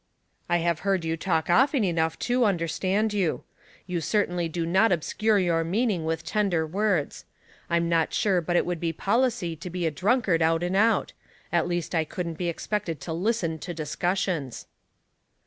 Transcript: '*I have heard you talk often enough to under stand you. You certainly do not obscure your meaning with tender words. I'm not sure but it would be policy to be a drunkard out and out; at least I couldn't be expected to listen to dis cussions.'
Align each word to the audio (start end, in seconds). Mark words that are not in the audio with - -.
'*I 0.49 0.57
have 0.57 0.79
heard 0.79 1.05
you 1.05 1.15
talk 1.15 1.47
often 1.47 1.83
enough 1.83 2.17
to 2.17 2.43
under 2.43 2.67
stand 2.67 3.13
you. 3.13 3.43
You 3.85 4.01
certainly 4.01 4.49
do 4.49 4.65
not 4.65 4.91
obscure 4.91 5.37
your 5.37 5.63
meaning 5.63 6.05
with 6.05 6.23
tender 6.25 6.65
words. 6.65 7.23
I'm 7.69 7.87
not 7.87 8.11
sure 8.11 8.41
but 8.41 8.55
it 8.55 8.65
would 8.65 8.79
be 8.79 8.93
policy 8.93 9.55
to 9.55 9.69
be 9.69 9.85
a 9.85 9.91
drunkard 9.91 10.41
out 10.41 10.63
and 10.63 10.75
out; 10.75 11.13
at 11.51 11.67
least 11.67 11.93
I 11.93 12.03
couldn't 12.03 12.39
be 12.39 12.49
expected 12.49 12.99
to 13.01 13.13
listen 13.13 13.59
to 13.59 13.75
dis 13.75 13.95
cussions.' 13.95 14.65